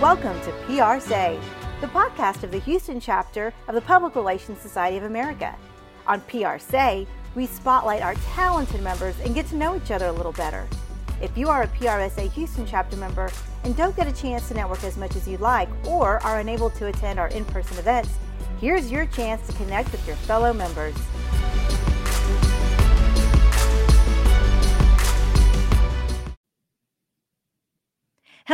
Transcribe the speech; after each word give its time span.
Welcome 0.00 0.38
to 0.40 0.50
PRSay, 0.66 1.40
the 1.80 1.86
podcast 1.86 2.42
of 2.42 2.50
the 2.50 2.58
Houston 2.58 2.98
chapter 2.98 3.54
of 3.68 3.76
the 3.76 3.80
Public 3.80 4.16
Relations 4.16 4.58
Society 4.60 4.96
of 4.96 5.04
America. 5.04 5.54
On 6.08 6.20
PRSay, 6.22 7.06
we 7.36 7.46
spotlight 7.46 8.02
our 8.02 8.16
talented 8.34 8.82
members 8.82 9.14
and 9.20 9.36
get 9.36 9.46
to 9.46 9.56
know 9.56 9.76
each 9.76 9.92
other 9.92 10.08
a 10.08 10.12
little 10.12 10.32
better. 10.32 10.66
If 11.22 11.38
you 11.38 11.48
are 11.48 11.62
a 11.62 11.68
PRSA 11.68 12.30
Houston 12.32 12.66
chapter 12.66 12.96
member 12.96 13.30
and 13.62 13.76
don't 13.76 13.96
get 13.96 14.08
a 14.08 14.12
chance 14.12 14.48
to 14.48 14.54
network 14.54 14.82
as 14.82 14.96
much 14.96 15.14
as 15.14 15.28
you'd 15.28 15.40
like 15.40 15.68
or 15.86 16.20
are 16.24 16.40
unable 16.40 16.70
to 16.70 16.88
attend 16.88 17.20
our 17.20 17.28
in 17.28 17.44
person 17.44 17.78
events, 17.78 18.10
here's 18.60 18.90
your 18.90 19.06
chance 19.06 19.46
to 19.46 19.52
connect 19.54 19.92
with 19.92 20.04
your 20.08 20.16
fellow 20.16 20.52
members. 20.52 20.96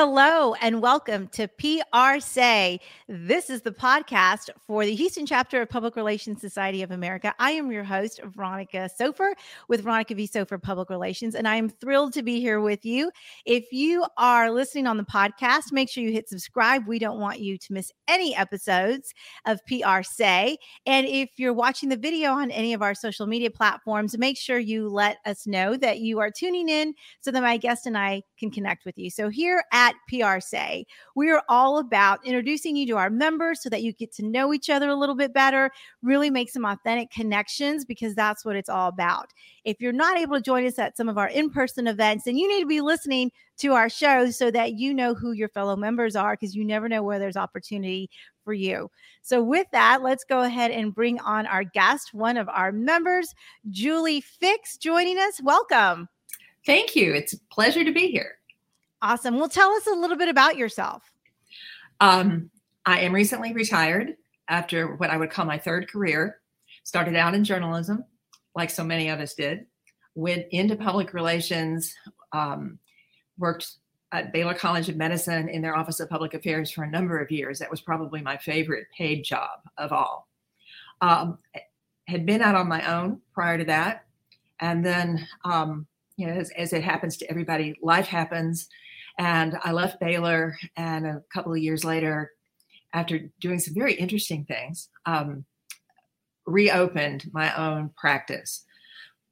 Hello 0.03 0.55
and 0.63 0.81
welcome 0.81 1.29
to 1.29 1.47
PRSay. 1.47 2.81
This 3.07 3.51
is 3.51 3.61
the 3.61 3.71
podcast 3.71 4.49
for 4.67 4.87
the 4.87 4.95
Houston 4.95 5.27
chapter 5.27 5.61
of 5.61 5.69
Public 5.69 5.95
Relations 5.95 6.41
Society 6.41 6.83
of 6.83 6.91
America. 6.91 7.35
I 7.39 7.51
am 7.51 7.71
your 7.71 7.85
host, 7.85 8.19
Veronica 8.25 8.89
Sopher 8.99 9.35
with 9.69 9.83
Veronica 9.83 10.15
V. 10.15 10.27
Sopher 10.27 10.57
Public 10.57 10.89
Relations, 10.89 11.35
and 11.35 11.47
I 11.47 11.57
am 11.57 11.69
thrilled 11.69 12.15
to 12.15 12.23
be 12.23 12.41
here 12.41 12.63
with 12.63 12.87
you. 12.87 13.11
If 13.45 13.71
you 13.73 14.07
are 14.17 14.51
listening 14.51 14.87
on 14.87 14.97
the 14.97 15.05
podcast, 15.05 15.71
make 15.71 15.91
sure 15.91 16.03
you 16.03 16.13
hit 16.13 16.31
subscribe. 16.31 16.89
We 16.89 16.99
don't 16.99 17.21
want 17.21 17.41
you 17.41 17.59
to 17.59 17.73
miss 17.75 17.93
any 18.09 18.35
episodes 18.35 19.13
of 19.45 19.61
PRSay. 19.71 20.57
And 20.87 21.07
if 21.09 21.29
you're 21.37 21.53
watching 21.53 21.91
the 21.91 21.99
video 21.99 22.31
on 22.31 22.51
any 22.51 22.73
of 22.73 22.81
our 22.81 22.95
social 22.95 23.27
media 23.27 23.51
platforms, 23.51 24.17
make 24.17 24.39
sure 24.39 24.59
you 24.59 24.89
let 24.89 25.19
us 25.27 25.47
know 25.47 25.77
that 25.77 25.99
you 25.99 26.21
are 26.21 26.31
tuning 26.31 26.71
in 26.71 26.95
so 27.21 27.31
that 27.31 27.43
my 27.43 27.59
guest 27.59 27.85
and 27.85 27.99
I 27.99 28.23
can 28.39 28.51
connect 28.51 28.87
with 28.87 28.97
you. 28.97 29.11
So 29.11 29.29
here 29.29 29.63
at 29.75 29.90
at 29.91 29.97
PRSay. 30.11 30.85
We 31.15 31.31
are 31.31 31.43
all 31.49 31.79
about 31.79 32.25
introducing 32.25 32.77
you 32.77 32.87
to 32.89 32.97
our 32.97 33.11
members 33.11 33.63
so 33.63 33.69
that 33.71 33.83
you 33.83 33.93
get 33.93 34.13
to 34.15 34.25
know 34.25 34.55
each 34.55 34.71
other 34.71 34.89
a 34.89 34.95
little 34.95 35.15
bit 35.15 35.33
better, 35.33 35.71
really 36.03 36.31
make 36.31 36.51
some 36.51 36.65
authentic 36.65 37.11
connections 37.11 37.85
because 37.85 38.15
that's 38.15 38.45
what 38.45 38.57
it's 38.57 38.69
all 38.69 38.89
about. 38.89 39.33
If 39.65 39.81
you're 39.81 39.93
not 39.93 40.19
able 40.19 40.37
to 40.37 40.43
join 40.43 40.67
us 40.67 40.79
at 40.79 40.97
some 40.97 41.09
of 41.09 41.19
our 41.19 41.29
in 41.29 41.51
person 41.51 41.87
events, 41.87 42.25
then 42.25 42.37
you 42.37 42.49
need 42.49 42.61
to 42.61 42.67
be 42.67 42.81
listening 42.81 43.31
to 43.59 43.75
our 43.75 43.91
show 43.91 44.31
so 44.31 44.51
that 44.51 44.75
you 44.75 44.95
know 44.95 45.15
who 45.15 45.33
your 45.33 45.49
fellow 45.49 45.77
members 45.77 46.17
are 46.17 46.35
because 46.35 46.55
you 46.55 46.65
never 46.65 46.89
know 46.89 47.03
where 47.03 47.19
there's 47.19 47.37
opportunity 47.37 48.09
for 48.43 48.55
you. 48.55 48.91
So, 49.23 49.43
with 49.43 49.67
that, 49.73 50.03
let's 50.03 50.25
go 50.25 50.41
ahead 50.43 50.71
and 50.71 50.95
bring 50.95 51.21
on 51.21 51.47
our 51.47 51.65
guest, 51.65 52.15
one 52.15 52.39
of 52.39 52.49
our 52.49 52.73
members, 52.73 53.35
Julie 53.69 54.23
Fix, 54.23 54.79
joining 54.79 55.19
us. 55.19 55.41
Welcome. 55.43 56.09
Thank 56.67 56.97
you. 56.97 57.13
It's 57.13 57.33
a 57.33 57.39
pleasure 57.51 57.85
to 57.85 57.93
be 57.93 58.11
here. 58.11 58.40
Awesome. 59.03 59.39
Well, 59.39 59.49
tell 59.49 59.71
us 59.73 59.87
a 59.87 59.95
little 59.95 60.17
bit 60.17 60.29
about 60.29 60.57
yourself. 60.57 61.11
Um, 62.01 62.51
I 62.87 63.01
am 63.01 63.15
recently 63.15 63.53
retired 63.53 64.17
after 64.49 64.97
what 64.97 65.11
I 65.11 65.17
would 65.17 65.31
call 65.31 65.45
my 65.45 65.59
third 65.59 65.91
career. 65.91 66.41
Started 66.83 67.15
out 67.17 67.35
in 67.35 67.45
journalism, 67.45 68.05
like 68.55 68.71
so 68.71 68.85
many 68.85 69.09
of 69.09 69.21
us 69.21 69.35
did. 69.35 69.67
Went 70.15 70.47
into 70.51 70.77
public 70.77 71.15
relations, 71.15 71.95
um, 72.33 72.79
worked 73.39 73.73
at 74.13 74.33
Baylor 74.33 74.55
College 74.55 74.89
of 74.89 74.97
Medicine 74.97 75.49
in 75.49 75.63
their 75.63 75.77
Office 75.77 76.01
of 76.01 76.11
Public 76.11 76.35
Affairs 76.35 76.71
for 76.71 76.85
a 76.85 76.91
number 76.91 77.19
of 77.19 77.31
years. 77.31 77.59
That 77.59 77.71
was 77.71 77.81
probably 77.81 78.21
my 78.23 78.37
favorite 78.37 78.87
paid 78.97 79.25
job 79.25 79.61
of 79.79 79.93
all. 79.93 80.29
Um, 81.01 81.39
had 82.09 82.27
been 82.27 82.43
out 82.43 82.57
on 82.57 82.69
my 82.69 82.85
own 82.93 83.21
prior 83.33 83.57
to 83.57 83.65
that. 83.65 84.05
And 84.59 84.85
then, 84.85 85.27
um, 85.45 85.87
you 86.17 86.27
know, 86.27 86.33
as, 86.33 86.51
as, 86.51 86.73
it 86.73 86.83
happens 86.83 87.17
to 87.19 87.31
everybody, 87.31 87.79
life 87.83 88.07
happens. 88.07 88.69
And 89.19 89.59
I 89.63 89.73
left 89.73 90.01
Baylor, 90.01 90.57
and 90.77 91.07
a 91.07 91.23
couple 91.33 91.53
of 91.53 91.59
years 91.59 91.85
later, 91.85 92.33
after 92.93 93.31
doing 93.41 93.59
some 93.59 93.75
very 93.75 93.95
interesting 93.95 94.45
things, 94.45 94.89
um, 95.07 95.45
reopened 96.47 97.31
my 97.33 97.55
own 97.55 97.91
practice, 97.97 98.65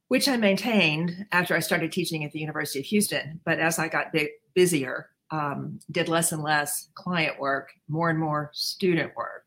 which 0.07 0.27
I 0.27 0.37
maintained 0.37 1.25
after 1.31 1.55
I 1.55 1.59
started 1.59 1.91
teaching 1.91 2.23
at 2.23 2.31
the 2.31 2.39
University 2.39 2.79
of 2.79 2.85
Houston. 2.85 3.41
But 3.45 3.59
as 3.59 3.79
I 3.79 3.87
got 3.87 4.13
big, 4.13 4.29
busier, 4.53 5.09
um, 5.31 5.79
did 5.91 6.07
less 6.07 6.31
and 6.31 6.41
less 6.41 6.89
client 6.95 7.39
work, 7.39 7.71
more 7.87 8.09
and 8.09 8.19
more 8.19 8.49
student 8.53 9.15
work, 9.15 9.45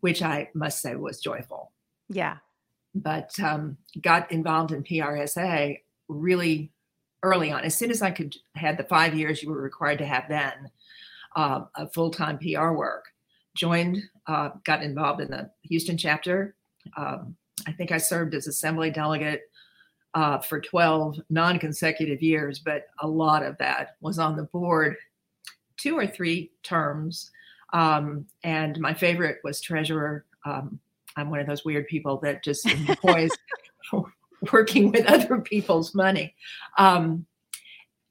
which 0.00 0.22
I 0.22 0.48
must 0.54 0.80
say 0.80 0.94
was 0.96 1.20
joyful. 1.20 1.72
Yeah. 2.08 2.38
But 2.94 3.38
um, 3.40 3.76
got 4.00 4.30
involved 4.32 4.72
in 4.72 4.82
PRSA 4.82 5.78
really 6.08 6.72
early 7.22 7.50
on. 7.50 7.64
As 7.64 7.76
soon 7.76 7.90
as 7.90 8.02
I 8.02 8.10
could 8.10 8.36
had 8.54 8.78
the 8.78 8.84
five 8.84 9.14
years 9.14 9.42
you 9.42 9.50
were 9.50 9.60
required 9.60 9.98
to 9.98 10.06
have 10.06 10.24
then 10.28 10.70
uh, 11.36 11.64
a 11.76 11.88
full 11.88 12.10
time 12.10 12.38
PR 12.38 12.70
work. 12.70 13.06
Joined, 13.56 13.98
uh, 14.26 14.50
got 14.64 14.82
involved 14.82 15.20
in 15.20 15.30
the 15.30 15.50
Houston 15.62 15.96
chapter. 15.96 16.54
Um, 16.96 17.36
I 17.66 17.72
think 17.72 17.90
I 17.90 17.98
served 17.98 18.34
as 18.34 18.46
assembly 18.46 18.90
delegate 18.90 19.42
uh, 20.14 20.38
for 20.38 20.60
12 20.60 21.18
non 21.28 21.58
consecutive 21.58 22.22
years, 22.22 22.60
but 22.60 22.86
a 23.00 23.08
lot 23.08 23.44
of 23.44 23.58
that 23.58 23.96
was 24.00 24.18
on 24.18 24.36
the 24.36 24.44
board 24.44 24.96
two 25.76 25.96
or 25.96 26.06
three 26.06 26.50
terms. 26.62 27.30
Um, 27.72 28.26
and 28.42 28.78
my 28.78 28.94
favorite 28.94 29.38
was 29.44 29.60
treasurer. 29.60 30.24
Um, 30.44 30.78
I'm 31.16 31.30
one 31.30 31.40
of 31.40 31.46
those 31.46 31.64
weird 31.64 31.86
people 31.88 32.18
that 32.18 32.44
just 32.44 32.66
enjoys 32.70 33.30
working 34.52 34.90
with 34.90 35.06
other 35.06 35.40
people's 35.40 35.94
money. 35.94 36.34
Um, 36.76 37.26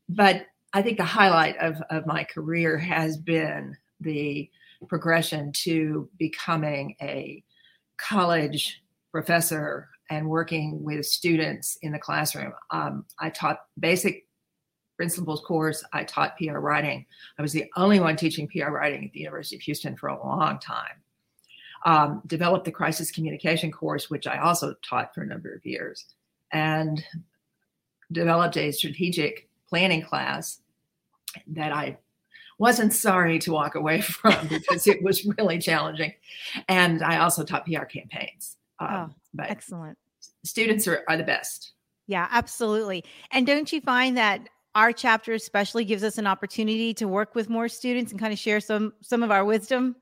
but 0.09 0.45
I 0.73 0.81
think 0.81 0.97
the 0.97 1.03
highlight 1.03 1.57
of, 1.57 1.81
of 1.89 2.05
my 2.05 2.23
career 2.23 2.77
has 2.77 3.17
been 3.17 3.75
the 3.99 4.49
progression 4.87 5.51
to 5.51 6.09
becoming 6.17 6.95
a 7.01 7.43
college 7.97 8.83
professor 9.11 9.89
and 10.09 10.29
working 10.29 10.83
with 10.83 11.05
students 11.05 11.77
in 11.81 11.91
the 11.91 11.99
classroom. 11.99 12.53
Um, 12.71 13.05
I 13.19 13.29
taught 13.29 13.61
basic 13.79 14.25
principles 14.95 15.41
course. 15.41 15.83
I 15.93 16.03
taught 16.03 16.37
PR 16.37 16.59
writing. 16.59 17.05
I 17.37 17.41
was 17.41 17.53
the 17.53 17.65
only 17.75 17.99
one 17.99 18.15
teaching 18.15 18.47
PR 18.47 18.71
writing 18.71 19.05
at 19.05 19.11
the 19.11 19.19
University 19.19 19.55
of 19.55 19.61
Houston 19.63 19.95
for 19.95 20.07
a 20.07 20.25
long 20.25 20.59
time. 20.59 21.01
Um, 21.85 22.21
developed 22.25 22.65
the 22.65 22.71
crisis 22.71 23.11
communication 23.11 23.71
course, 23.71 24.09
which 24.09 24.27
I 24.27 24.39
also 24.39 24.73
taught 24.81 25.13
for 25.13 25.21
a 25.21 25.27
number 25.27 25.53
of 25.53 25.65
years 25.65 26.05
and 26.51 27.03
developed 28.11 28.57
a 28.57 28.71
strategic 28.71 29.49
planning 29.69 30.01
class 30.01 30.61
that 31.47 31.71
I 31.71 31.97
wasn't 32.57 32.93
sorry 32.93 33.39
to 33.39 33.51
walk 33.51 33.75
away 33.75 34.01
from 34.01 34.47
because 34.47 34.87
it 34.87 35.01
was 35.03 35.25
really 35.37 35.59
challenging. 35.59 36.13
And 36.67 37.03
I 37.03 37.17
also 37.19 37.43
taught 37.43 37.65
PR 37.65 37.85
campaigns. 37.85 38.57
Um, 38.79 38.89
oh, 38.91 39.15
but 39.33 39.49
excellent. 39.49 39.97
Students 40.43 40.87
are, 40.87 41.03
are 41.07 41.17
the 41.17 41.23
best. 41.23 41.73
Yeah, 42.07 42.27
absolutely. 42.31 43.03
And 43.31 43.45
don't 43.45 43.71
you 43.71 43.81
find 43.81 44.15
that 44.17 44.47
our 44.75 44.93
chapter 44.93 45.33
especially 45.33 45.83
gives 45.83 46.03
us 46.03 46.17
an 46.17 46.27
opportunity 46.27 46.93
to 46.93 47.07
work 47.07 47.35
with 47.35 47.49
more 47.49 47.67
students 47.67 48.11
and 48.11 48.19
kind 48.19 48.31
of 48.31 48.39
share 48.39 48.59
some 48.59 48.93
some 49.01 49.23
of 49.23 49.31
our 49.31 49.43
wisdom? 49.43 49.95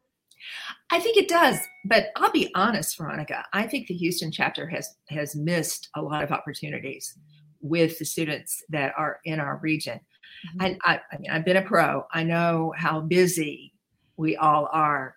I 0.91 1.00
think 1.00 1.18
it 1.18 1.28
does, 1.28 1.57
but 1.85 2.07
I'll 2.16 2.31
be 2.31 2.51
honest, 2.56 2.97
Veronica. 2.97 3.46
I 3.53 3.68
think 3.68 3.88
the 3.88 3.96
Houston 3.96 4.31
chapter 4.31 4.68
has 4.68 4.96
has 5.09 5.35
missed 5.35 5.90
a 5.96 6.01
lot 6.01 6.23
of 6.23 6.31
opportunities 6.31 7.18
with 7.62 7.97
the 7.97 8.06
students 8.06 8.63
that 8.69 8.94
are 8.97 9.19
in 9.25 9.40
our 9.40 9.59
region. 9.63 10.00
Mm-hmm. 10.00 10.66
And 10.66 10.78
I, 10.84 11.00
I 11.12 11.18
mean, 11.18 11.31
I've 11.31 11.46
been 11.46 11.57
a 11.57 11.62
pro. 11.62 12.06
I 12.13 12.23
know 12.23 12.73
how 12.78 13.01
busy 13.01 13.73
we 14.18 14.35
all 14.35 14.69
are, 14.72 15.16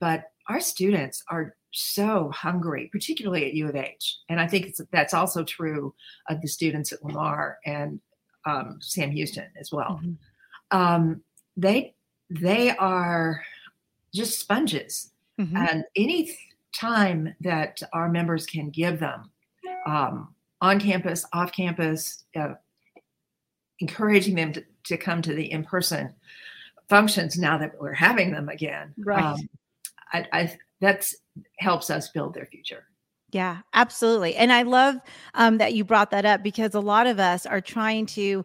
but 0.00 0.24
our 0.48 0.60
students 0.60 1.22
are 1.30 1.56
so 1.72 2.30
hungry, 2.34 2.88
particularly 2.92 3.46
at 3.46 3.54
U 3.54 3.68
of 3.68 3.76
H. 3.76 4.18
And 4.28 4.40
I 4.40 4.46
think 4.46 4.74
that's 4.92 5.14
also 5.14 5.44
true 5.44 5.94
of 6.28 6.40
the 6.40 6.48
students 6.48 6.92
at 6.92 7.04
Lamar 7.04 7.58
and 7.66 8.00
um, 8.46 8.78
Sam 8.80 9.10
Houston 9.10 9.48
as 9.58 9.70
well. 9.72 10.00
Mm-hmm. 10.02 10.78
Um, 10.78 11.22
they 11.56 11.94
they 12.30 12.70
are 12.76 13.42
just 14.14 14.38
sponges. 14.38 15.10
Mm-hmm. 15.40 15.56
And 15.56 15.84
any 15.96 16.36
time 16.74 17.34
that 17.40 17.82
our 17.92 18.08
members 18.08 18.46
can 18.46 18.70
give 18.70 19.00
them 19.00 19.30
um, 19.86 20.34
on 20.60 20.80
campus, 20.80 21.24
off 21.32 21.52
campus, 21.52 22.24
uh, 22.34 22.54
encouraging 23.80 24.34
them 24.34 24.52
to, 24.52 24.64
to 24.84 24.96
come 24.96 25.22
to 25.22 25.34
the 25.34 25.50
in 25.50 25.64
person 25.64 26.14
functions 26.88 27.38
now 27.38 27.58
that 27.58 27.72
we're 27.80 27.92
having 27.92 28.32
them 28.32 28.48
again. 28.48 28.94
Right. 28.98 29.22
Um, 29.22 29.48
I, 30.12 30.26
I, 30.32 30.58
that 30.80 31.10
helps 31.58 31.90
us 31.90 32.08
build 32.10 32.34
their 32.34 32.46
future. 32.46 32.84
Yeah, 33.32 33.58
absolutely. 33.74 34.36
And 34.36 34.52
I 34.52 34.62
love 34.62 34.96
um, 35.34 35.58
that 35.58 35.74
you 35.74 35.84
brought 35.84 36.10
that 36.12 36.24
up 36.24 36.42
because 36.42 36.74
a 36.74 36.80
lot 36.80 37.06
of 37.06 37.18
us 37.18 37.44
are 37.44 37.60
trying 37.60 38.06
to 38.06 38.44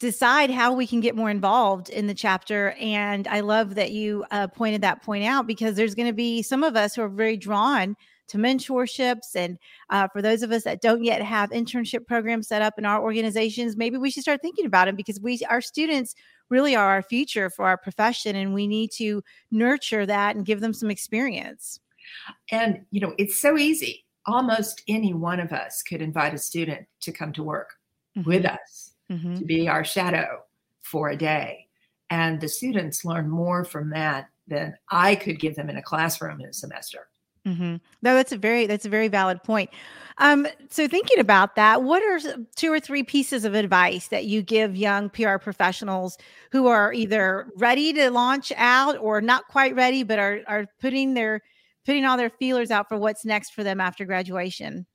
decide 0.00 0.50
how 0.50 0.72
we 0.72 0.86
can 0.86 1.00
get 1.00 1.14
more 1.14 1.30
involved 1.30 1.90
in 1.90 2.06
the 2.06 2.14
chapter. 2.14 2.70
And 2.80 3.28
I 3.28 3.40
love 3.40 3.76
that 3.76 3.92
you 3.92 4.24
uh, 4.30 4.48
pointed 4.48 4.80
that 4.80 5.02
point 5.02 5.24
out 5.24 5.46
because 5.46 5.76
there's 5.76 5.94
going 5.94 6.08
to 6.08 6.14
be 6.14 6.42
some 6.42 6.64
of 6.64 6.74
us 6.74 6.94
who 6.94 7.02
are 7.02 7.08
very 7.08 7.36
drawn 7.36 7.94
to 8.28 8.38
mentorships. 8.38 9.36
And 9.36 9.58
uh, 9.90 10.08
for 10.08 10.22
those 10.22 10.42
of 10.42 10.52
us 10.52 10.64
that 10.64 10.80
don't 10.80 11.04
yet 11.04 11.22
have 11.22 11.50
internship 11.50 12.06
programs 12.06 12.48
set 12.48 12.62
up 12.62 12.74
in 12.78 12.86
our 12.86 13.02
organizations, 13.02 13.76
maybe 13.76 13.98
we 13.98 14.10
should 14.10 14.22
start 14.22 14.40
thinking 14.40 14.66
about 14.66 14.88
it 14.88 14.96
because 14.96 15.20
we, 15.20 15.40
our 15.50 15.60
students 15.60 16.14
really 16.48 16.74
are 16.74 16.86
our 16.86 17.02
future 17.02 17.50
for 17.50 17.66
our 17.66 17.76
profession 17.76 18.36
and 18.36 18.52
we 18.54 18.66
need 18.66 18.90
to 18.92 19.22
nurture 19.50 20.06
that 20.06 20.34
and 20.34 20.46
give 20.46 20.60
them 20.60 20.72
some 20.74 20.90
experience 20.90 21.80
and 22.50 22.84
you 22.90 23.00
know 23.00 23.14
it's 23.18 23.40
so 23.40 23.56
easy 23.56 24.04
almost 24.26 24.82
any 24.88 25.14
one 25.14 25.40
of 25.40 25.52
us 25.52 25.82
could 25.82 26.02
invite 26.02 26.34
a 26.34 26.38
student 26.38 26.86
to 27.00 27.12
come 27.12 27.32
to 27.32 27.42
work 27.42 27.74
mm-hmm. 28.16 28.28
with 28.28 28.44
us 28.44 28.89
mm-hmm. 29.10 29.36
to 29.36 29.44
be 29.44 29.68
our 29.68 29.84
shadow 29.84 30.42
for 30.80 31.10
a 31.10 31.16
day 31.16 31.66
and 32.10 32.40
the 32.40 32.48
students 32.48 33.04
learn 33.04 33.28
more 33.28 33.64
from 33.64 33.90
that 33.90 34.28
than 34.46 34.74
i 34.90 35.14
could 35.14 35.38
give 35.38 35.56
them 35.56 35.68
in 35.68 35.76
a 35.76 35.82
classroom 35.82 36.40
in 36.40 36.48
a 36.48 36.52
semester 36.52 37.08
Mm-hmm. 37.46 37.76
No, 38.02 38.14
that's 38.14 38.32
a 38.32 38.36
very 38.36 38.66
that's 38.66 38.84
a 38.84 38.90
very 38.90 39.08
valid 39.08 39.42
point. 39.42 39.70
Um, 40.18 40.46
so 40.68 40.86
thinking 40.86 41.18
about 41.18 41.56
that, 41.56 41.82
what 41.82 42.02
are 42.02 42.44
two 42.54 42.70
or 42.70 42.78
three 42.78 43.02
pieces 43.02 43.44
of 43.44 43.54
advice 43.54 44.08
that 44.08 44.26
you 44.26 44.42
give 44.42 44.76
young 44.76 45.08
PR 45.08 45.38
professionals 45.38 46.18
who 46.52 46.66
are 46.66 46.92
either 46.92 47.50
ready 47.56 47.92
to 47.94 48.10
launch 48.10 48.52
out 48.56 48.98
or 48.98 49.22
not 49.22 49.48
quite 49.48 49.74
ready, 49.74 50.02
but 50.02 50.18
are 50.18 50.40
are 50.46 50.66
putting 50.80 51.14
their 51.14 51.40
putting 51.86 52.04
all 52.04 52.18
their 52.18 52.30
feelers 52.30 52.70
out 52.70 52.88
for 52.88 52.98
what's 52.98 53.24
next 53.24 53.54
for 53.54 53.64
them 53.64 53.80
after 53.80 54.04
graduation? 54.04 54.86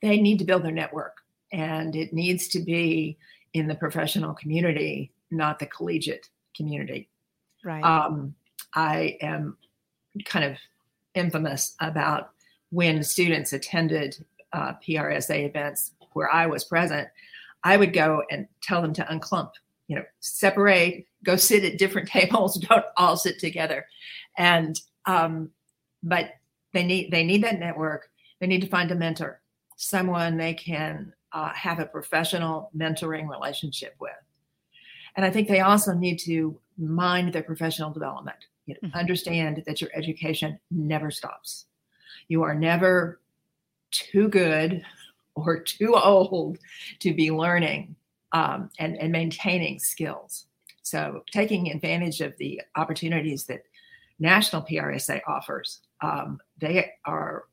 They 0.00 0.20
need 0.20 0.38
to 0.38 0.44
build 0.44 0.62
their 0.62 0.70
network, 0.70 1.16
and 1.52 1.96
it 1.96 2.12
needs 2.12 2.46
to 2.48 2.60
be 2.60 3.18
in 3.54 3.66
the 3.66 3.74
professional 3.74 4.34
community, 4.34 5.12
not 5.30 5.58
the 5.58 5.66
collegiate 5.66 6.28
community. 6.54 7.08
Right. 7.64 7.82
Um, 7.82 8.34
I 8.74 9.18
am 9.20 9.56
kind 10.24 10.44
of 10.44 10.56
infamous 11.14 11.74
about 11.80 12.30
when 12.70 13.02
students 13.02 13.52
attended 13.52 14.24
uh, 14.52 14.74
PRSA 14.86 15.46
events 15.46 15.92
where 16.12 16.32
I 16.32 16.46
was 16.46 16.64
present, 16.64 17.08
I 17.64 17.76
would 17.76 17.92
go 17.92 18.22
and 18.30 18.46
tell 18.62 18.80
them 18.82 18.92
to 18.94 19.12
unclump, 19.12 19.52
you 19.88 19.96
know, 19.96 20.04
separate, 20.20 21.06
go 21.24 21.36
sit 21.36 21.64
at 21.64 21.78
different 21.78 22.08
tables, 22.10 22.56
don't 22.56 22.84
all 22.96 23.16
sit 23.16 23.38
together. 23.38 23.86
And 24.38 24.80
um, 25.06 25.50
but 26.02 26.30
they 26.72 26.84
need 26.84 27.10
they 27.10 27.24
need 27.24 27.42
that 27.42 27.58
network. 27.58 28.10
They 28.40 28.46
need 28.46 28.62
to 28.62 28.68
find 28.68 28.90
a 28.90 28.94
mentor, 28.94 29.40
someone 29.76 30.36
they 30.36 30.54
can 30.54 31.12
uh, 31.32 31.52
have 31.52 31.78
a 31.78 31.86
professional 31.86 32.70
mentoring 32.76 33.28
relationship 33.28 33.94
with. 34.00 34.12
And 35.16 35.24
I 35.24 35.30
think 35.30 35.48
they 35.48 35.60
also 35.60 35.92
need 35.92 36.18
to 36.20 36.58
mind 36.78 37.32
their 37.32 37.42
professional 37.42 37.90
development. 37.90 38.38
You 38.66 38.74
know, 38.74 38.88
mm-hmm. 38.88 38.98
Understand 38.98 39.62
that 39.66 39.80
your 39.80 39.90
education 39.94 40.58
never 40.70 41.10
stops. 41.10 41.66
You 42.28 42.42
are 42.42 42.54
never 42.54 43.20
too 43.90 44.28
good 44.28 44.84
or 45.34 45.60
too 45.60 45.94
old 45.96 46.58
to 47.00 47.12
be 47.12 47.30
learning 47.30 47.96
um, 48.32 48.70
and, 48.78 48.96
and 48.96 49.10
maintaining 49.10 49.78
skills. 49.78 50.46
So, 50.82 51.22
taking 51.30 51.70
advantage 51.70 52.20
of 52.20 52.36
the 52.38 52.62
opportunities 52.76 53.44
that 53.46 53.64
National 54.18 54.62
PRSA 54.62 55.20
offers, 55.26 55.80
um, 56.00 56.40
they 56.58 56.92
are 57.04 57.44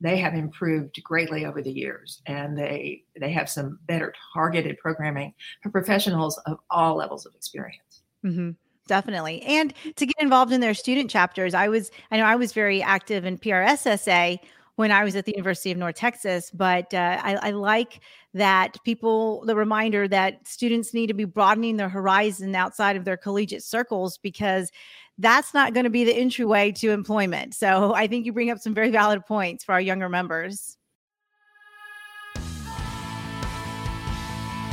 they 0.00 0.16
have 0.16 0.34
improved 0.34 1.02
greatly 1.02 1.44
over 1.44 1.62
the 1.62 1.72
years, 1.72 2.22
and 2.26 2.56
they 2.56 3.02
they 3.18 3.32
have 3.32 3.48
some 3.48 3.78
better 3.86 4.12
targeted 4.32 4.78
programming 4.78 5.34
for 5.62 5.70
professionals 5.70 6.38
of 6.46 6.58
all 6.70 6.96
levels 6.96 7.26
of 7.26 7.34
experience. 7.34 8.02
Mm-hmm 8.24 8.50
definitely 8.88 9.40
and 9.42 9.72
to 9.94 10.06
get 10.06 10.16
involved 10.18 10.50
in 10.50 10.60
their 10.60 10.74
student 10.74 11.08
chapters 11.08 11.54
i 11.54 11.68
was 11.68 11.92
i 12.10 12.16
know 12.16 12.24
i 12.24 12.34
was 12.34 12.52
very 12.52 12.82
active 12.82 13.24
in 13.24 13.38
prssa 13.38 14.38
when 14.74 14.90
i 14.90 15.04
was 15.04 15.14
at 15.14 15.26
the 15.26 15.32
university 15.32 15.70
of 15.70 15.78
north 15.78 15.94
texas 15.94 16.50
but 16.52 16.92
uh, 16.94 17.20
I, 17.22 17.34
I, 17.34 17.50
like 17.50 18.00
that 18.34 18.78
people 18.84 19.44
the 19.44 19.54
reminder 19.54 20.08
that 20.08 20.48
students 20.48 20.94
need 20.94 21.08
to 21.08 21.14
be 21.14 21.24
broadening 21.24 21.76
their 21.76 21.88
horizon 21.88 22.54
outside 22.54 22.96
of 22.96 23.04
their 23.04 23.16
collegiate 23.18 23.62
circles 23.62 24.18
because 24.18 24.72
that's 25.18 25.52
not 25.52 25.74
going 25.74 25.84
to 25.84 25.90
be 25.90 26.04
the 26.04 26.14
entryway 26.14 26.72
to 26.72 26.90
employment 26.90 27.54
so 27.54 27.94
i 27.94 28.06
think 28.06 28.26
you 28.26 28.32
bring 28.32 28.50
up 28.50 28.58
some 28.58 28.74
very 28.74 28.90
valid 28.90 29.24
points 29.26 29.64
for 29.64 29.72
our 29.72 29.80
younger 29.80 30.08
members 30.08 30.78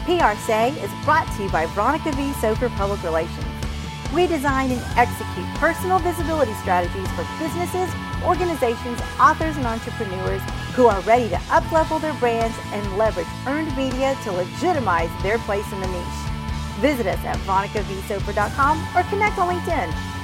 PRSay 0.05 0.69
is 0.83 0.91
brought 1.03 1.25
to 1.35 1.43
you 1.43 1.49
by 1.49 1.65
Veronica 1.65 2.11
V. 2.11 2.31
Sopher 2.33 2.69
Public 2.77 3.01
Relations. 3.01 3.43
We 4.13 4.27
design 4.27 4.69
and 4.69 4.81
execute 4.95 5.47
personal 5.55 5.97
visibility 5.97 6.53
strategies 6.61 7.09
for 7.13 7.25
businesses, 7.39 7.89
organizations, 8.23 9.01
authors, 9.19 9.57
and 9.57 9.65
entrepreneurs 9.65 10.43
who 10.75 10.85
are 10.85 11.01
ready 11.01 11.27
to 11.29 11.37
uplevel 11.49 11.99
their 11.99 12.13
brands 12.19 12.55
and 12.71 12.97
leverage 12.99 13.25
earned 13.47 13.75
media 13.75 14.15
to 14.23 14.31
legitimize 14.31 15.09
their 15.23 15.39
place 15.39 15.65
in 15.73 15.81
the 15.81 15.87
niche. 15.87 16.21
Visit 16.81 17.07
us 17.07 17.19
at 17.25 17.37
veronicavsopher.com 17.37 18.87
or 18.95 19.03
connect 19.09 19.39
on 19.39 19.55
LinkedIn. 19.55 20.14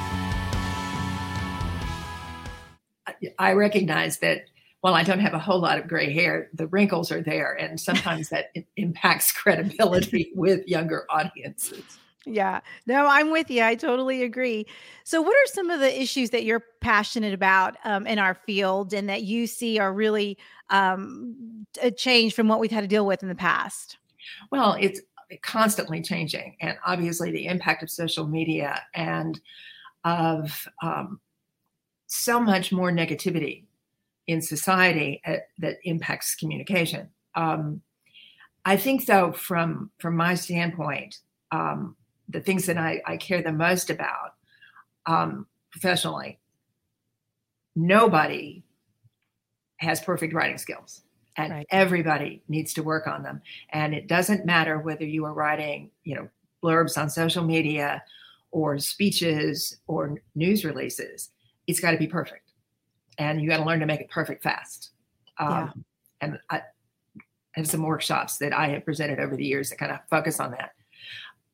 I 3.39 3.53
recognize 3.53 4.19
that 4.19 4.45
while 4.81 4.95
I 4.95 5.03
don't 5.03 5.19
have 5.19 5.33
a 5.33 5.39
whole 5.39 5.59
lot 5.59 5.77
of 5.77 5.87
gray 5.87 6.11
hair, 6.11 6.49
the 6.53 6.67
wrinkles 6.67 7.11
are 7.11 7.21
there, 7.21 7.53
and 7.53 7.79
sometimes 7.79 8.29
that 8.29 8.47
impacts 8.75 9.31
credibility 9.37 10.31
with 10.35 10.67
younger 10.67 11.05
audiences. 11.09 11.83
Yeah, 12.25 12.59
no, 12.85 13.07
I'm 13.07 13.31
with 13.31 13.49
you. 13.49 13.63
I 13.63 13.75
totally 13.75 14.23
agree. 14.23 14.67
So, 15.03 15.21
what 15.21 15.33
are 15.35 15.47
some 15.53 15.69
of 15.71 15.79
the 15.79 16.01
issues 16.01 16.29
that 16.31 16.43
you're 16.43 16.63
passionate 16.79 17.33
about 17.33 17.77
um, 17.83 18.05
in 18.05 18.19
our 18.19 18.35
field 18.35 18.93
and 18.93 19.09
that 19.09 19.23
you 19.23 19.47
see 19.47 19.79
are 19.79 19.93
really 19.93 20.37
um, 20.69 21.65
a 21.81 21.89
change 21.89 22.35
from 22.35 22.47
what 22.47 22.59
we've 22.59 22.71
had 22.71 22.81
to 22.81 22.87
deal 22.87 23.07
with 23.07 23.23
in 23.23 23.29
the 23.29 23.35
past? 23.35 23.97
Well, 24.51 24.77
it's 24.79 25.01
constantly 25.41 26.01
changing, 26.01 26.57
and 26.61 26.77
obviously, 26.85 27.31
the 27.31 27.47
impact 27.47 27.81
of 27.81 27.89
social 27.89 28.27
media 28.27 28.81
and 28.93 29.39
of 30.03 30.67
um, 30.83 31.19
so 32.11 32.41
much 32.41 32.73
more 32.73 32.91
negativity 32.91 33.63
in 34.27 34.41
society 34.41 35.21
uh, 35.25 35.37
that 35.59 35.77
impacts 35.85 36.35
communication. 36.35 37.09
Um, 37.35 37.81
I 38.65 38.75
think, 38.75 39.05
though, 39.05 39.31
from 39.31 39.91
from 39.97 40.15
my 40.17 40.35
standpoint, 40.35 41.19
um, 41.51 41.95
the 42.27 42.41
things 42.41 42.65
that 42.65 42.77
I, 42.77 43.01
I 43.05 43.17
care 43.17 43.41
the 43.41 43.53
most 43.53 43.89
about 43.89 44.33
um, 45.05 45.47
professionally. 45.71 46.37
Nobody 47.75 48.63
has 49.77 50.01
perfect 50.01 50.33
writing 50.33 50.57
skills 50.57 51.01
and 51.37 51.51
right. 51.53 51.67
everybody 51.71 52.43
needs 52.49 52.73
to 52.73 52.83
work 52.83 53.07
on 53.07 53.23
them. 53.23 53.41
And 53.69 53.93
it 53.93 54.07
doesn't 54.07 54.45
matter 54.45 54.79
whether 54.79 55.05
you 55.05 55.23
are 55.25 55.33
writing, 55.33 55.89
you 56.03 56.15
know, 56.15 56.27
blurbs 56.61 56.97
on 56.97 57.09
social 57.09 57.43
media 57.43 58.03
or 58.51 58.77
speeches 58.79 59.77
or 59.87 60.21
news 60.35 60.65
releases. 60.65 61.29
It's 61.71 61.79
got 61.79 61.91
to 61.91 61.97
be 61.97 62.07
perfect. 62.07 62.51
And 63.17 63.41
you 63.41 63.49
got 63.49 63.57
to 63.57 63.65
learn 63.65 63.79
to 63.79 63.85
make 63.85 64.01
it 64.01 64.09
perfect 64.09 64.43
fast. 64.43 64.91
Um, 65.37 65.49
yeah. 65.49 65.71
And 66.21 66.39
I 66.49 66.61
have 67.53 67.67
some 67.67 67.81
workshops 67.81 68.37
that 68.37 68.53
I 68.53 68.69
have 68.69 68.85
presented 68.85 69.19
over 69.19 69.35
the 69.35 69.45
years 69.45 69.69
that 69.69 69.79
kind 69.79 69.91
of 69.91 69.99
focus 70.09 70.39
on 70.39 70.51
that 70.51 70.71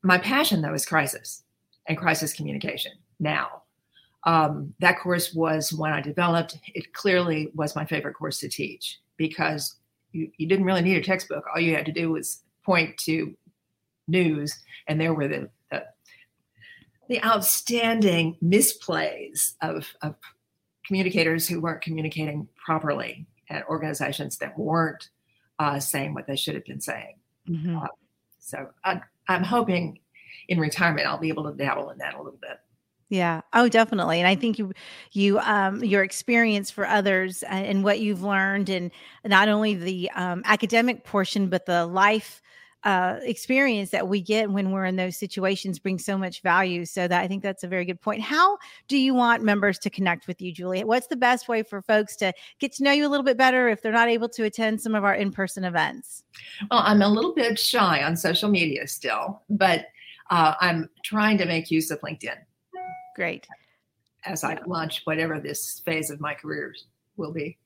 my 0.02 0.18
passion 0.18 0.62
though 0.62 0.74
is 0.74 0.86
crisis 0.86 1.42
and 1.86 1.98
crisis 1.98 2.32
communication 2.32 2.92
now 3.18 3.62
um, 4.24 4.72
that 4.80 4.98
course 5.00 5.34
was 5.34 5.72
one 5.72 5.92
i 5.92 6.00
developed 6.00 6.58
it 6.74 6.92
clearly 6.92 7.50
was 7.54 7.76
my 7.76 7.84
favorite 7.84 8.14
course 8.14 8.38
to 8.38 8.48
teach 8.48 9.00
because 9.16 9.76
you, 10.12 10.30
you 10.36 10.46
didn't 10.46 10.64
really 10.64 10.82
need 10.82 10.96
a 10.96 11.02
textbook 11.02 11.44
all 11.52 11.60
you 11.60 11.74
had 11.74 11.86
to 11.86 11.92
do 11.92 12.10
was 12.10 12.42
point 12.64 12.96
to 12.96 13.34
news 14.06 14.58
and 14.86 15.00
there 15.00 15.14
were 15.14 15.28
the, 15.28 15.48
the, 17.08 17.22
outstanding 17.24 18.36
misplays 18.42 19.54
of, 19.62 19.86
of 20.02 20.14
communicators 20.86 21.48
who 21.48 21.60
weren't 21.60 21.82
communicating 21.82 22.48
properly 22.64 23.26
at 23.50 23.66
organizations 23.68 24.38
that 24.38 24.58
weren't 24.58 25.10
uh, 25.58 25.80
saying 25.80 26.14
what 26.14 26.26
they 26.26 26.36
should 26.36 26.54
have 26.54 26.64
been 26.64 26.80
saying 26.80 27.14
mm-hmm. 27.48 27.76
uh, 27.76 27.86
so 28.38 28.68
I, 28.84 29.00
I'm 29.28 29.44
hoping 29.44 29.98
in 30.48 30.58
retirement 30.58 31.06
I'll 31.06 31.18
be 31.18 31.28
able 31.28 31.44
to 31.44 31.52
dabble 31.52 31.90
in 31.90 31.98
that 31.98 32.14
a 32.14 32.18
little 32.18 32.38
bit. 32.40 32.58
Yeah. 33.10 33.40
Oh, 33.54 33.68
definitely. 33.68 34.18
And 34.18 34.28
I 34.28 34.34
think 34.34 34.58
you, 34.58 34.72
you, 35.12 35.38
um, 35.38 35.82
your 35.82 36.02
experience 36.02 36.70
for 36.70 36.86
others 36.86 37.42
and 37.44 37.82
what 37.82 38.00
you've 38.00 38.22
learned, 38.22 38.68
and 38.68 38.90
not 39.24 39.48
only 39.48 39.74
the 39.74 40.10
um, 40.10 40.42
academic 40.44 41.04
portion, 41.04 41.48
but 41.48 41.64
the 41.64 41.86
life 41.86 42.42
uh, 42.84 43.16
experience 43.22 43.90
that 43.90 44.06
we 44.06 44.20
get 44.20 44.50
when 44.50 44.70
we're 44.70 44.84
in 44.84 44.96
those 44.96 45.16
situations 45.16 45.78
brings 45.78 46.04
so 46.04 46.16
much 46.16 46.42
value. 46.42 46.84
So 46.84 47.08
that 47.08 47.22
I 47.22 47.26
think 47.26 47.42
that's 47.42 47.64
a 47.64 47.68
very 47.68 47.84
good 47.84 48.00
point. 48.00 48.22
How 48.22 48.58
do 48.86 48.96
you 48.96 49.14
want 49.14 49.42
members 49.42 49.78
to 49.80 49.90
connect 49.90 50.28
with 50.28 50.40
you, 50.40 50.52
Juliet? 50.52 50.86
What's 50.86 51.08
the 51.08 51.16
best 51.16 51.48
way 51.48 51.62
for 51.62 51.82
folks 51.82 52.16
to 52.16 52.32
get 52.60 52.72
to 52.74 52.84
know 52.84 52.92
you 52.92 53.06
a 53.06 53.10
little 53.10 53.24
bit 53.24 53.36
better 53.36 53.68
if 53.68 53.82
they're 53.82 53.92
not 53.92 54.08
able 54.08 54.28
to 54.30 54.44
attend 54.44 54.80
some 54.80 54.94
of 54.94 55.04
our 55.04 55.14
in-person 55.14 55.64
events? 55.64 56.22
Well, 56.70 56.82
I'm 56.84 57.02
a 57.02 57.08
little 57.08 57.34
bit 57.34 57.58
shy 57.58 58.02
on 58.02 58.16
social 58.16 58.48
media 58.48 58.86
still, 58.86 59.42
but 59.50 59.86
uh, 60.30 60.54
I'm 60.60 60.88
trying 61.04 61.38
to 61.38 61.46
make 61.46 61.70
use 61.70 61.90
of 61.90 62.00
LinkedIn. 62.00 62.36
Great. 63.16 63.46
As 64.24 64.44
I 64.44 64.58
launch 64.66 65.02
whatever 65.04 65.40
this 65.40 65.80
phase 65.84 66.10
of 66.10 66.20
my 66.20 66.34
career 66.34 66.74
will 67.16 67.32
be. 67.32 67.58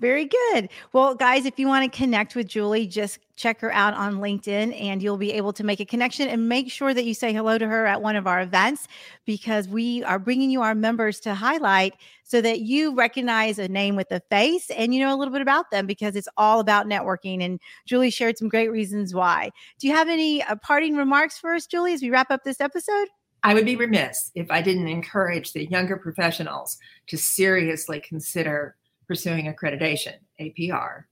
Very 0.00 0.26
good. 0.26 0.68
Well, 0.92 1.16
guys, 1.16 1.44
if 1.44 1.58
you 1.58 1.66
want 1.66 1.90
to 1.90 1.96
connect 1.96 2.36
with 2.36 2.46
Julie, 2.46 2.86
just 2.86 3.18
check 3.34 3.60
her 3.60 3.72
out 3.72 3.94
on 3.94 4.18
LinkedIn 4.18 4.80
and 4.80 5.02
you'll 5.02 5.16
be 5.16 5.32
able 5.32 5.52
to 5.52 5.64
make 5.64 5.80
a 5.80 5.84
connection 5.84 6.28
and 6.28 6.48
make 6.48 6.70
sure 6.70 6.94
that 6.94 7.04
you 7.04 7.14
say 7.14 7.32
hello 7.32 7.58
to 7.58 7.66
her 7.66 7.84
at 7.84 8.00
one 8.00 8.14
of 8.14 8.26
our 8.26 8.40
events 8.40 8.86
because 9.24 9.66
we 9.66 10.04
are 10.04 10.20
bringing 10.20 10.50
you 10.50 10.62
our 10.62 10.74
members 10.74 11.18
to 11.20 11.34
highlight 11.34 11.94
so 12.22 12.40
that 12.40 12.60
you 12.60 12.94
recognize 12.94 13.58
a 13.58 13.66
name 13.66 13.96
with 13.96 14.10
a 14.12 14.20
face 14.30 14.70
and 14.70 14.94
you 14.94 15.00
know 15.00 15.12
a 15.12 15.16
little 15.16 15.32
bit 15.32 15.42
about 15.42 15.70
them 15.72 15.84
because 15.84 16.14
it's 16.14 16.28
all 16.36 16.60
about 16.60 16.86
networking. 16.86 17.42
And 17.42 17.58
Julie 17.84 18.10
shared 18.10 18.38
some 18.38 18.48
great 18.48 18.70
reasons 18.70 19.14
why. 19.14 19.50
Do 19.80 19.88
you 19.88 19.94
have 19.94 20.08
any 20.08 20.44
uh, 20.44 20.54
parting 20.56 20.94
remarks 20.96 21.38
for 21.38 21.54
us, 21.54 21.66
Julie, 21.66 21.94
as 21.94 22.02
we 22.02 22.10
wrap 22.10 22.30
up 22.30 22.44
this 22.44 22.60
episode? 22.60 23.08
I 23.42 23.54
would 23.54 23.66
be 23.66 23.76
remiss 23.76 24.30
if 24.34 24.50
I 24.50 24.62
didn't 24.62 24.88
encourage 24.88 25.52
the 25.52 25.66
younger 25.66 25.96
professionals 25.96 26.76
to 27.08 27.16
seriously 27.16 28.00
consider 28.00 28.76
pursuing 29.08 29.52
accreditation, 29.52 30.14
APR. 30.40 31.04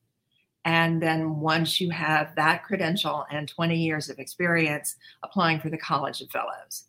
And 0.65 1.03
then 1.03 1.41
once 1.41 1.81
you 1.81 1.91
have 1.91 2.35
that 2.37 2.65
credential 2.65 3.25
and 3.31 3.49
20 3.49 3.76
years 3.76 4.11
of 4.11 4.19
experience, 4.19 4.97
applying 5.23 5.59
for 5.59 5.71
the 5.71 5.79
College 5.79 6.21
of 6.21 6.31
Fellows. 6.31 6.85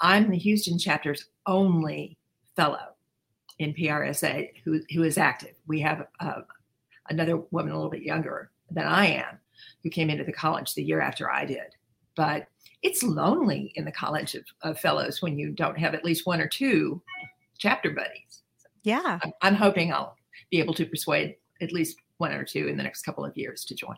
I'm 0.00 0.30
the 0.30 0.38
Houston 0.38 0.78
chapter's 0.78 1.26
only 1.46 2.18
fellow 2.54 2.94
in 3.58 3.74
PRSA 3.74 4.50
who, 4.64 4.80
who 4.94 5.02
is 5.02 5.18
active. 5.18 5.54
We 5.66 5.80
have 5.80 6.06
uh, 6.20 6.42
another 7.08 7.38
woman 7.50 7.72
a 7.72 7.76
little 7.76 7.90
bit 7.90 8.02
younger 8.02 8.50
than 8.70 8.86
I 8.86 9.06
am 9.06 9.38
who 9.82 9.90
came 9.90 10.10
into 10.10 10.24
the 10.24 10.32
college 10.32 10.74
the 10.74 10.82
year 10.82 11.00
after 11.00 11.30
I 11.30 11.44
did. 11.44 11.74
But 12.14 12.48
it's 12.82 13.02
lonely 13.02 13.72
in 13.74 13.84
the 13.84 13.92
College 13.92 14.34
of, 14.34 14.44
of 14.62 14.78
Fellows 14.78 15.20
when 15.22 15.38
you 15.38 15.50
don't 15.50 15.78
have 15.78 15.94
at 15.94 16.04
least 16.04 16.26
one 16.26 16.40
or 16.40 16.48
two 16.48 17.02
chapter 17.58 17.90
buddies. 17.90 18.42
Yeah. 18.82 19.18
I'm, 19.22 19.32
I'm 19.42 19.54
hoping 19.54 19.92
I'll 19.92 20.16
be 20.50 20.58
able 20.58 20.74
to 20.74 20.86
persuade 20.86 21.36
at 21.60 21.72
least 21.72 21.98
one 22.18 22.32
or 22.32 22.44
two 22.44 22.68
in 22.68 22.76
the 22.76 22.82
next 22.82 23.02
couple 23.02 23.24
of 23.24 23.36
years 23.36 23.64
to 23.64 23.74
join. 23.74 23.96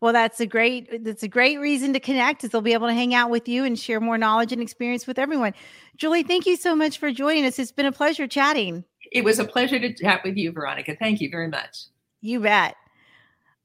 Well, 0.00 0.14
that's 0.14 0.40
a 0.40 0.46
great 0.46 1.04
that's 1.04 1.22
a 1.22 1.28
great 1.28 1.58
reason 1.58 1.92
to 1.92 2.00
connect 2.00 2.42
is 2.42 2.50
they'll 2.50 2.62
be 2.62 2.72
able 2.72 2.86
to 2.86 2.94
hang 2.94 3.14
out 3.14 3.28
with 3.28 3.46
you 3.48 3.64
and 3.64 3.78
share 3.78 4.00
more 4.00 4.16
knowledge 4.16 4.50
and 4.50 4.62
experience 4.62 5.06
with 5.06 5.18
everyone. 5.18 5.52
Julie, 5.96 6.22
thank 6.22 6.46
you 6.46 6.56
so 6.56 6.74
much 6.74 6.98
for 6.98 7.12
joining 7.12 7.44
us. 7.44 7.58
It's 7.58 7.72
been 7.72 7.86
a 7.86 7.92
pleasure 7.92 8.26
chatting. 8.26 8.84
It 9.12 9.24
was 9.24 9.38
a 9.38 9.44
pleasure 9.44 9.78
to 9.78 9.92
chat 9.92 10.22
with 10.24 10.36
you, 10.36 10.52
Veronica. 10.52 10.96
Thank 10.98 11.20
you 11.20 11.28
very 11.30 11.48
much. 11.48 11.84
You 12.22 12.40
bet. 12.40 12.76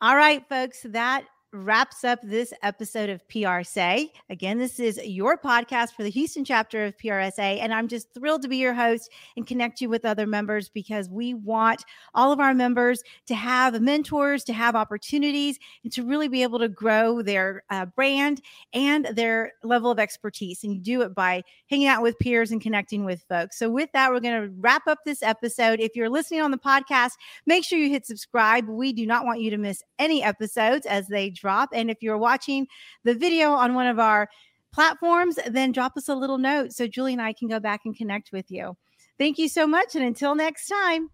All 0.01 0.15
right, 0.15 0.47
folks, 0.49 0.85
that 0.89 1.25
wraps 1.55 2.03
up 2.03 2.19
this 2.21 2.53
episode 2.61 3.09
of 3.09 3.25
PRSay. 3.27 4.09
Again, 4.29 4.57
this 4.57 4.79
is 4.79 4.99
your 5.03 5.37
podcast 5.37 5.93
for 5.95 6.03
the 6.03 6.09
Houston 6.09 6.43
chapter 6.43 6.85
of 6.85 6.97
PRSA, 6.97 7.59
and 7.61 7.73
I'm 7.73 7.87
just 7.87 8.13
thrilled 8.13 8.41
to 8.41 8.47
be 8.47 8.57
your 8.57 8.73
host 8.73 9.09
and 9.37 9.47
connect 9.47 9.79
you 9.79 9.89
with 9.89 10.05
other 10.05 10.27
members 10.27 10.69
because 10.69 11.09
we 11.09 11.33
want 11.33 11.85
all 12.13 12.31
of 12.31 12.39
our 12.39 12.53
members 12.53 13.01
to 13.27 13.35
have 13.35 13.81
mentors, 13.81 14.43
to 14.43 14.53
have 14.53 14.75
opportunities, 14.75 15.57
and 15.83 15.93
to 15.93 16.03
really 16.03 16.27
be 16.27 16.43
able 16.43 16.59
to 16.59 16.67
grow 16.67 17.21
their 17.21 17.63
uh, 17.69 17.85
brand 17.85 18.41
and 18.73 19.05
their 19.05 19.53
level 19.63 19.89
of 19.89 19.99
expertise. 19.99 20.63
And 20.63 20.73
you 20.73 20.79
do 20.81 21.01
it 21.01 21.15
by 21.15 21.43
hanging 21.69 21.87
out 21.87 22.01
with 22.01 22.19
peers 22.19 22.51
and 22.51 22.61
connecting 22.61 23.05
with 23.05 23.23
folks. 23.29 23.57
So, 23.57 23.69
with 23.69 23.91
that, 23.93 24.11
we're 24.11 24.19
going 24.19 24.41
to 24.41 24.53
wrap 24.59 24.87
up 24.87 24.99
this 25.05 25.23
episode. 25.23 25.79
If 25.79 25.95
you're 25.95 26.09
listening 26.09 26.41
on 26.41 26.51
the 26.51 26.57
podcast, 26.57 27.11
make 27.45 27.63
sure 27.63 27.79
you 27.79 27.89
hit 27.89 28.05
subscribe. 28.05 28.67
We 28.67 28.91
do 28.91 29.05
not 29.05 29.25
want 29.25 29.39
you 29.39 29.49
to 29.51 29.57
miss 29.57 29.81
any 29.99 30.21
episodes 30.21 30.85
as 30.85 31.07
they 31.07 31.29
drop. 31.45 31.69
And 31.73 31.91
if 31.91 31.97
you're 32.01 32.17
watching 32.17 32.65
the 33.03 33.13
video 33.13 33.51
on 33.51 33.75
one 33.75 33.85
of 33.85 33.99
our 33.99 34.27
platforms, 34.73 35.37
then 35.47 35.71
drop 35.71 35.93
us 35.95 36.09
a 36.09 36.15
little 36.15 36.39
note 36.39 36.71
so 36.73 36.87
Julie 36.87 37.13
and 37.13 37.21
I 37.21 37.33
can 37.33 37.47
go 37.47 37.59
back 37.59 37.81
and 37.85 37.95
connect 37.95 38.31
with 38.33 38.49
you. 38.49 38.75
Thank 39.19 39.37
you 39.37 39.47
so 39.47 39.67
much. 39.67 39.93
And 39.95 40.03
until 40.03 40.33
next 40.33 40.67
time. 40.67 41.09